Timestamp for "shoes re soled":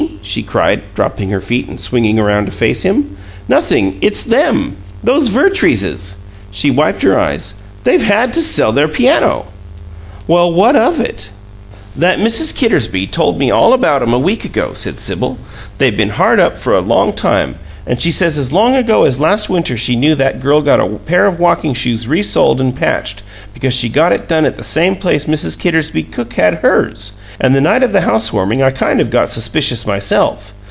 21.73-22.61